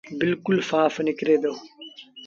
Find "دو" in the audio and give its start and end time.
1.43-1.53